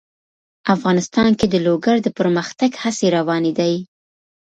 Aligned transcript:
افغانستان 0.75 1.29
کې 1.39 1.47
د 1.49 1.55
لوگر 1.67 1.95
د 2.01 2.07
پرمختګ 2.19 2.71
هڅې 2.83 3.07
روانې 3.17 3.51
دي. 3.59 3.73